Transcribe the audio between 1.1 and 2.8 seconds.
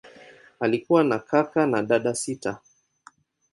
kaka na dada sita.